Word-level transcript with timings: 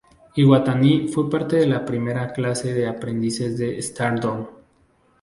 Iwatani 0.35 1.09
fue 1.09 1.29
parte 1.29 1.57
de 1.57 1.67
la 1.67 1.85
primera 1.85 2.33
clase 2.33 2.73
de 2.73 2.87
aprendices 2.87 3.59
de 3.59 3.79
Stardom. 3.83 4.47